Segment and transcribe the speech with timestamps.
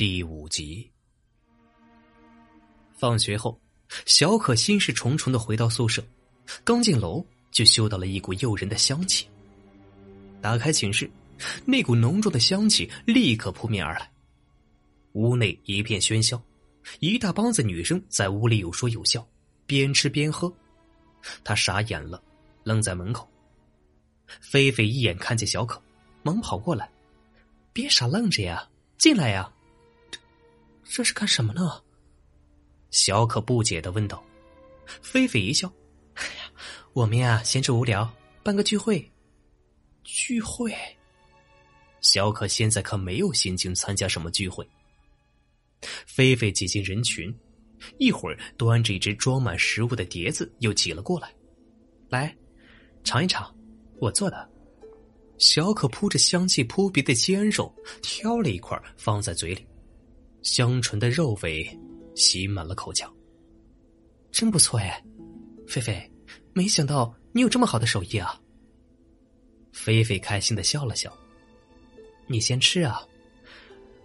[0.00, 0.90] 第五集。
[2.94, 3.60] 放学后，
[4.06, 6.02] 小可心事重重的回到宿舍，
[6.64, 9.28] 刚进楼就嗅到了一股诱人的香气。
[10.40, 11.10] 打开寝室，
[11.66, 14.10] 那股浓重的香气立刻扑面而来。
[15.12, 16.42] 屋内一片喧嚣，
[17.00, 19.28] 一大帮子女生在屋里有说有笑，
[19.66, 20.50] 边吃边喝。
[21.44, 22.22] 他傻眼了，
[22.64, 23.30] 愣在门口。
[24.40, 25.78] 菲菲一眼看见小可，
[26.22, 26.90] 忙跑过来
[27.74, 29.52] ：“别傻愣着呀，进来呀！”
[30.90, 31.80] 这这是干什么呢？
[32.90, 34.22] 小可不解的问道。
[35.00, 35.72] 菲菲一笑
[36.14, 36.50] ：“哎呀，
[36.92, 39.08] 我们呀闲着无聊，办个聚会。”
[40.02, 40.74] 聚会。
[42.00, 44.68] 小可现在可没有心情参加什么聚会。
[46.06, 47.32] 菲菲挤进人群，
[47.98, 51.32] 一会儿端着一只装满食物的碟子又挤了过来，
[52.08, 52.36] 来，
[53.04, 53.54] 尝一尝，
[54.00, 54.50] 我做的。
[55.38, 57.72] 小可扑着香气扑鼻的鲜肉，
[58.02, 59.64] 挑了一块放在嘴里，
[60.42, 61.66] 香醇的肉味
[62.14, 63.12] 吸满了口腔。
[64.30, 65.02] 真不错哎，
[65.66, 66.10] 菲菲，
[66.52, 68.40] 没想到你有这么好的手艺啊。
[69.72, 71.12] 菲菲开心的笑了笑，
[72.26, 73.02] 你先吃啊。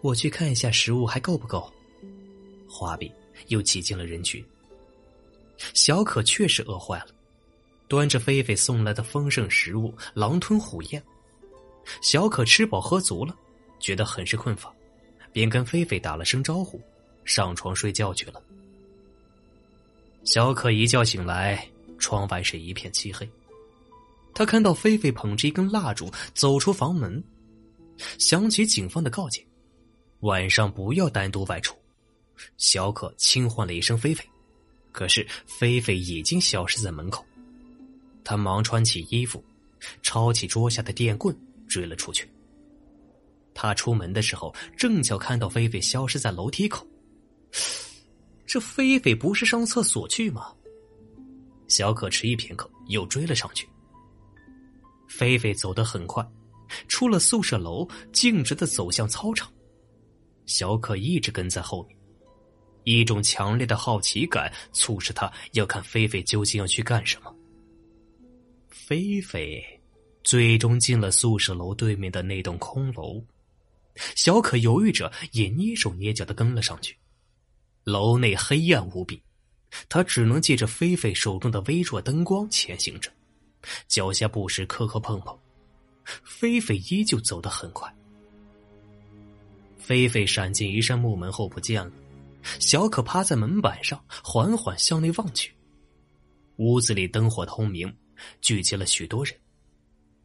[0.00, 1.72] 我去看一下食物还够不够。
[2.68, 3.12] 画笔
[3.48, 4.44] 又挤进了人群。
[5.74, 7.08] 小可确实饿坏了，
[7.88, 11.02] 端着菲菲送来的丰盛食物，狼吞虎咽。
[12.02, 13.36] 小可吃饱喝足了，
[13.80, 14.72] 觉得很是困乏，
[15.32, 16.80] 便跟菲菲打了声招呼，
[17.24, 18.42] 上床睡觉去了。
[20.24, 21.66] 小可一觉醒来，
[21.98, 23.28] 窗外是一片漆黑。
[24.34, 27.22] 他看到菲菲捧着一根蜡烛走出房门，
[28.18, 29.44] 想起警方的告诫。
[30.20, 31.76] 晚上不要单独外出。
[32.56, 34.24] 小可轻唤了一声菲菲，
[34.92, 37.24] 可是菲菲已经消失在门口。
[38.22, 39.42] 他忙穿起衣服，
[40.02, 42.28] 抄起桌下的电棍追了出去。
[43.60, 46.86] 他出门的时候，正巧看到菲菲消失在楼梯口。
[48.46, 50.54] 这菲菲不是上厕所去吗？
[51.66, 53.68] 小可迟疑片刻，又追了上去。
[55.08, 56.24] 菲菲走得很快，
[56.86, 59.52] 出了宿舍楼，径直的走向操场。
[60.46, 61.98] 小可一直跟在后面，
[62.84, 67.34] 一种强烈的好奇感促使他要看菲菲究竟要去干什么。
[68.70, 69.60] 菲菲
[70.22, 73.20] 最终进了宿舍楼对面的那栋空楼，
[74.14, 76.96] 小可犹豫着，也蹑手蹑脚的跟了上去。
[77.84, 79.22] 楼内黑暗无比，
[79.88, 83.10] 他只能借着菲菲手中的微弱灯光前行着，
[83.86, 85.38] 脚下不时磕磕碰碰。
[86.22, 87.92] 菲菲依旧走得很快。
[89.78, 91.92] 菲菲闪进一扇木门后不见了，
[92.60, 95.52] 小可趴在门板上，缓缓向内望去。
[96.56, 97.94] 屋子里灯火通明，
[98.40, 99.34] 聚集了许多人，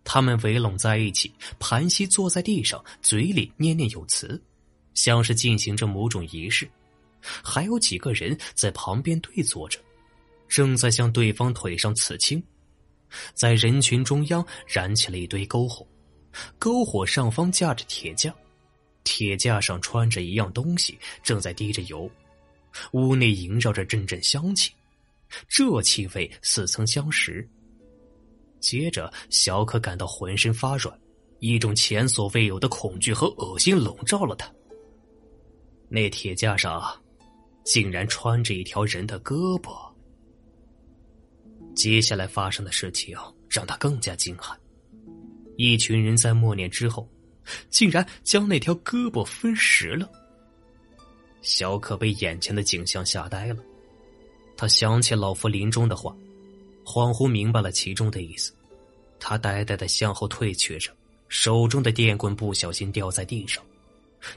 [0.03, 4.41] 他们围拢在一起，盘膝坐在地上，嘴里念念有词，
[4.93, 6.69] 像是进行着某种仪式。
[7.21, 9.79] 还有几个人在旁边对坐着，
[10.47, 12.43] 正在向对方腿上刺青。
[13.33, 15.87] 在人群中央燃起了一堆篝火，
[16.59, 18.33] 篝火上方架着铁架。
[19.03, 22.09] 铁架上穿着一样东西，正在滴着油。
[22.93, 24.71] 屋内萦绕着阵阵香气，
[25.47, 27.47] 这气味似曾相识。
[28.63, 30.97] 接着，小可感到浑身发软，
[31.39, 34.49] 一种前所未有的恐惧和恶心笼罩了他。
[35.89, 36.81] 那铁架上，
[37.65, 39.91] 竟然穿着一条人的胳膊。
[41.75, 43.17] 接下来发生的事情
[43.49, 44.55] 让他更加惊骇。
[45.57, 47.05] 一群人在默念之后。
[47.69, 50.09] 竟然将那条胳膊分食了。
[51.41, 53.57] 小可被眼前的景象吓呆了，
[54.55, 56.15] 他想起老夫临终的话，
[56.85, 58.53] 恍惚明白了其中的意思。
[59.19, 60.91] 他呆呆的向后退却着，
[61.29, 63.63] 手中的电棍不小心掉在地上，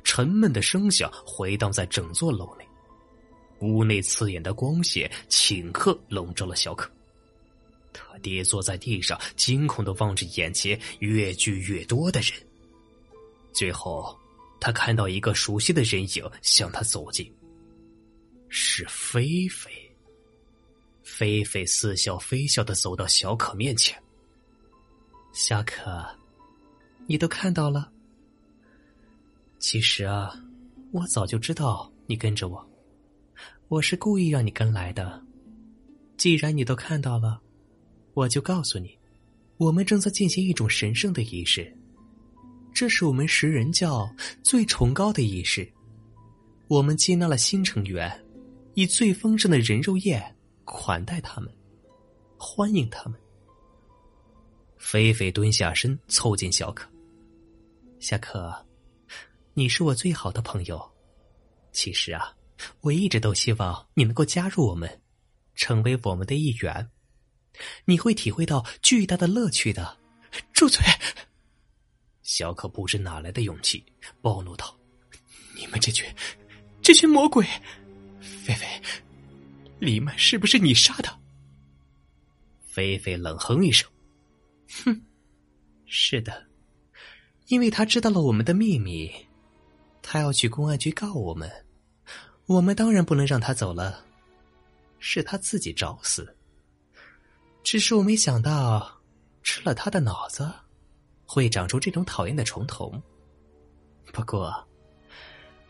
[0.05, 2.65] 沉闷的声响回荡在整座楼内。
[3.61, 6.91] 屋内刺眼的光线顷刻笼罩了小可，
[7.93, 12.33] 他跌坐在地上，惊恐的望着眼前越聚越多的人。
[13.53, 14.15] 最后，
[14.61, 17.33] 他看到一个熟悉的人影向他走近。
[18.49, 19.86] 是菲菲。
[21.07, 23.97] 菲菲似笑非笑的走到小可面前。
[25.33, 26.05] 小可，
[27.07, 27.89] 你都看到了。
[29.61, 30.35] 其实啊，
[30.91, 32.69] 我早就知道你跟着我，
[33.69, 35.23] 我是故意让你跟来的。
[36.17, 37.41] 既然你都看到了，
[38.13, 38.99] 我就告诉你，
[39.59, 41.73] 我们正在进行一种神圣的仪式。
[42.75, 44.13] 这是我们食人教
[44.43, 45.67] 最崇高的仪式，
[46.67, 48.11] 我们接纳了新成员，
[48.75, 50.36] 以最丰盛的人肉宴
[50.67, 51.51] 款待他们，
[52.37, 53.19] 欢迎他们。
[54.77, 56.91] 菲菲蹲下身，凑近小可。
[58.01, 58.53] 小可，
[59.55, 60.93] 你是我最好的朋友，
[61.73, 62.37] 其实啊，
[62.81, 65.01] 我一直都希望你能够加入我们，
[65.55, 66.91] 成为我们的一员，
[67.85, 69.97] 你会体会到巨大的乐趣的。
[70.53, 70.85] 住嘴！
[72.23, 73.83] 小可不知哪来的勇气，
[74.21, 74.77] 暴怒道
[75.57, 76.05] ：“你们这群，
[76.83, 77.47] 这群魔鬼！
[79.79, 81.21] 李曼是不是你杀的？”
[82.67, 83.91] 菲菲冷哼一声
[84.85, 85.03] ：“哼，
[85.87, 86.47] 是的，
[87.47, 89.11] 因为他知道了我们的秘密，
[90.03, 91.51] 他要去公安局告我们，
[92.47, 94.05] 我们当然不能让他走了，
[94.99, 96.37] 是他自己找死。
[97.63, 99.01] 只是我没想到，
[99.43, 100.53] 吃了他的脑子。”
[101.29, 103.03] 会长出这种讨厌的虫童。
[104.13, 104.65] 不过，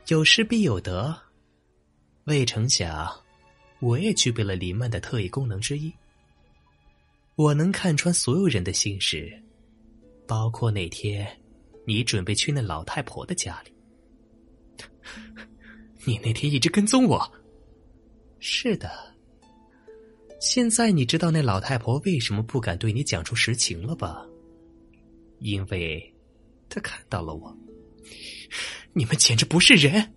[0.08, 1.18] 有失必有得。
[2.24, 3.10] 未成想，
[3.86, 5.92] 我也具备了林曼的特异功能之一。
[7.36, 9.32] 我能看穿所有人的心事，
[10.26, 11.24] 包括那天
[11.86, 13.72] 你准备去那老太婆的家里。
[16.04, 17.32] 你那天一直跟踪我。
[18.40, 18.90] 是的。
[20.40, 24.26] 现在你知道那老太婆为什么不敢对你讲出实情了吧？
[25.38, 26.12] 因为，
[26.68, 27.56] 他看到了我。
[28.92, 30.12] 你们简直不是人！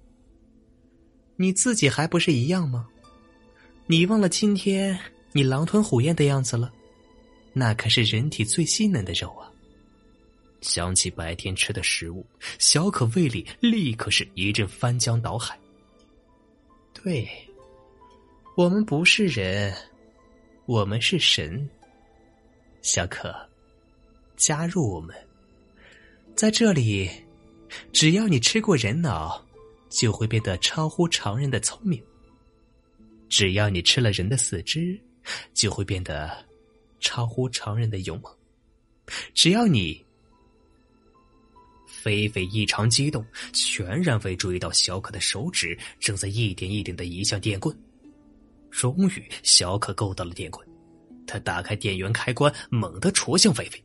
[1.36, 2.90] 你自己还不是一样吗？
[3.92, 4.96] 你忘了今天
[5.32, 6.72] 你狼吞虎咽的样子了？
[7.54, 9.50] 那可是人体最细嫩的肉啊！
[10.62, 12.24] 想起白天吃的食物，
[12.60, 15.58] 小可胃里立刻是一阵翻江倒海。
[16.94, 17.28] 对，
[18.56, 19.76] 我们不是人，
[20.68, 21.68] 我们是神。
[22.84, 23.36] 小可。
[24.38, 25.16] 加入我们，
[26.36, 27.10] 在这里，
[27.92, 29.44] 只要你吃过人脑，
[29.90, 32.00] 就会变得超乎常人的聪明；
[33.30, 35.00] 只要你吃了人的四肢，
[35.54, 36.46] 就会变得
[37.00, 38.32] 超乎常人的勇猛；
[39.34, 40.04] 只要你……
[41.88, 47.76] 菲菲异常激动，全然未注意到小可的手指正在一点一点的移向电棍。
[48.72, 50.66] 终于，小可够到了电棍，
[51.28, 53.84] 他打开电源开关，猛地戳向菲菲。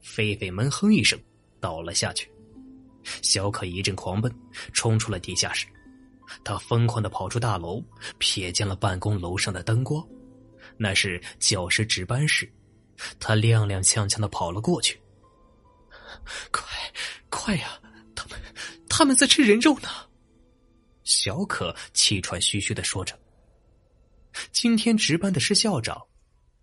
[0.00, 1.18] 菲菲闷哼一声，
[1.58, 2.30] 倒了下去。
[3.22, 4.30] 小可一阵狂奔，
[4.72, 5.66] 冲出了地下室。
[6.44, 7.82] 他疯狂的跑出大楼，
[8.18, 10.06] 瞥见了办公楼上的灯光，
[10.76, 12.50] 那是教师值班室。
[13.18, 15.00] 他踉踉跄跄的跑了过去。
[16.50, 16.64] 快，
[17.30, 17.80] 快呀！
[18.14, 18.40] 他们，
[18.88, 19.88] 他们在吃人肉呢！
[21.04, 23.18] 小可气喘吁吁的说着。
[24.52, 26.00] 今天值班的是校长。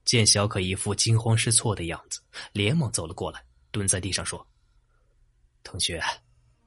[0.06, 2.20] 见小可一副惊慌失措的样子，
[2.52, 4.44] 连忙走了过来，蹲在地上说
[5.64, 6.02] ：“同学，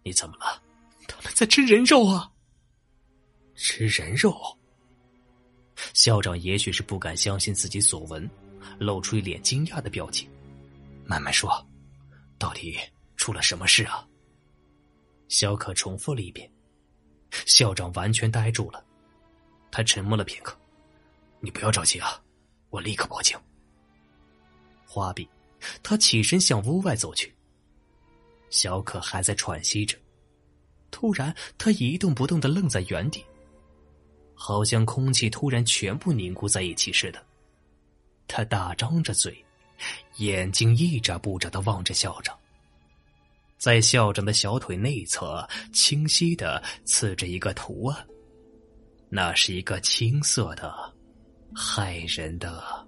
[0.05, 0.63] 你怎么了？
[1.09, 2.31] 他们在吃人肉啊！
[3.55, 4.35] 吃人肉！”
[5.95, 8.29] 校长也许是不敢相信自己所闻，
[8.79, 10.29] 露出一脸惊讶的表情，
[11.05, 11.51] 慢慢说
[12.39, 12.79] ：“到底
[13.17, 14.07] 出了什么事啊？”
[15.29, 16.51] 小可重复了一遍，
[17.47, 18.85] 校长完全呆住了，
[19.71, 20.57] 他沉默了片刻
[21.41, 22.23] ：“你不要着急啊。”
[22.71, 23.39] 我立刻报警。
[24.87, 25.29] 花臂，
[25.83, 27.35] 他起身向屋外走去。
[28.49, 29.99] 小可还在喘息着，
[30.91, 33.23] 突然他一动不动的愣在原地，
[34.45, 37.25] 好像空气突然全部凝固在一起似的。
[38.27, 39.33] 他大张着嘴，
[40.17, 42.37] 眼睛一眨不眨的望着校长。
[43.57, 48.05] 在校长的小腿内侧，清晰的刺着一个图案，
[49.09, 50.93] 那是一个青色的。
[51.55, 52.85] 害人的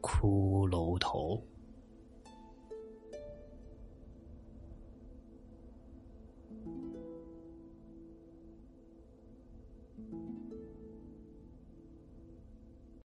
[0.00, 1.40] 骷髅头。